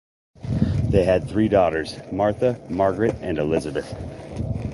[0.89, 3.85] They had three daughters, Martha, Margaret, and Elizabeth.